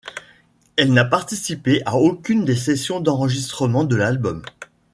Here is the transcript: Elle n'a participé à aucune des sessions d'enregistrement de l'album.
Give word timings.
Elle 0.77 0.93
n'a 0.93 1.05
participé 1.05 1.83
à 1.85 1.93
aucune 1.95 2.43
des 2.43 2.55
sessions 2.55 3.01
d'enregistrement 3.01 3.83
de 3.83 3.95
l'album. 3.95 4.41